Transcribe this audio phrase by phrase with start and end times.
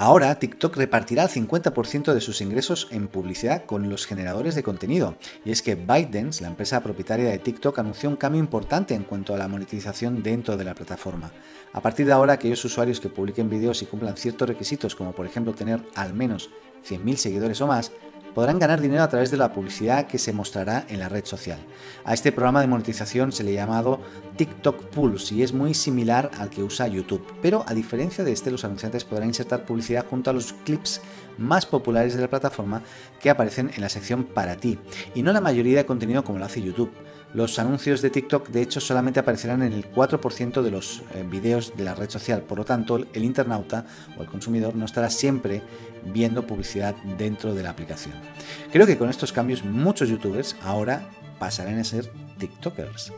[0.00, 5.16] Ahora TikTok repartirá el 50% de sus ingresos en publicidad con los generadores de contenido.
[5.44, 9.34] Y es que ByteDance, la empresa propietaria de TikTok, anunció un cambio importante en cuanto
[9.34, 11.32] a la monetización dentro de la plataforma.
[11.72, 15.26] A partir de ahora, aquellos usuarios que publiquen vídeos y cumplan ciertos requisitos, como por
[15.26, 16.48] ejemplo tener al menos
[16.88, 17.90] 100.000 seguidores o más,
[18.38, 21.58] podrán ganar dinero a través de la publicidad que se mostrará en la red social.
[22.04, 23.98] A este programa de monetización se le ha llamado
[24.36, 28.52] TikTok Pulse y es muy similar al que usa YouTube, pero a diferencia de este
[28.52, 31.00] los anunciantes podrán insertar publicidad junto a los clips
[31.36, 32.84] más populares de la plataforma
[33.20, 34.78] que aparecen en la sección para ti
[35.16, 36.92] y no la mayoría de contenido como lo hace YouTube.
[37.34, 41.76] Los anuncios de TikTok de hecho solamente aparecerán en el 4% de los eh, vídeos
[41.76, 43.84] de la red social, por lo tanto el internauta
[44.16, 45.60] o el consumidor no estará siempre
[46.04, 48.14] viendo publicidad dentro de la aplicación.
[48.72, 51.02] Creo que con estos cambios muchos youtubers ahora
[51.38, 53.12] pasarán a ser TikTokers.